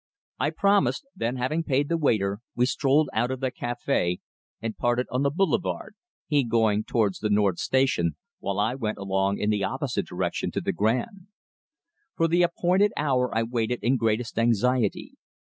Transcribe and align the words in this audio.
I 0.39 0.49
promised, 0.49 1.05
then 1.15 1.35
having 1.35 1.63
paid 1.63 1.87
the 1.87 1.95
waiter, 1.95 2.39
we 2.55 2.65
strolled 2.65 3.07
out 3.13 3.29
of 3.29 3.39
the 3.39 3.51
café, 3.51 4.17
and 4.59 4.75
parted 4.75 5.05
on 5.11 5.21
the 5.21 5.29
Boulevard, 5.29 5.93
he 6.25 6.43
going 6.43 6.85
towards 6.85 7.19
the 7.19 7.29
Nord 7.29 7.59
Station, 7.59 8.15
while 8.39 8.57
I 8.57 8.73
went 8.73 8.97
along 8.97 9.37
in 9.37 9.51
the 9.51 9.63
opposite 9.63 10.07
direction 10.07 10.49
to 10.53 10.59
the 10.61 10.73
Grand. 10.73 11.27
For 12.17 12.27
the 12.27 12.41
appointed 12.41 12.93
hour 12.97 13.29
I 13.37 13.43
waited 13.43 13.77
in 13.83 13.97
greatest 13.97 14.39
anxiety. 14.39 15.13